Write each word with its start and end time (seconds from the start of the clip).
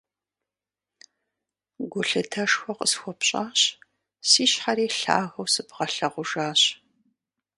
Гулъытэшхуэ 1.91 2.73
къысхуэпщӀащ, 2.77 3.59
си 4.29 4.43
щхьэри 4.51 4.87
лъагэу 4.97 5.47
сыбгъэлъэгъужащ. 5.53 6.61